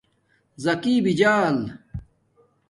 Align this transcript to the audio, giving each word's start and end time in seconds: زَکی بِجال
زَکی 0.63 0.95
بِجال 1.05 1.57